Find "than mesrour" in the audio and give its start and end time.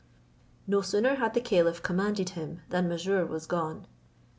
2.69-3.27